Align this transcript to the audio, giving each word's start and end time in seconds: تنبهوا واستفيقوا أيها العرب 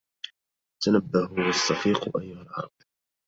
تنبهوا 0.83 1.45
واستفيقوا 1.47 2.21
أيها 2.21 2.41
العرب 2.41 2.71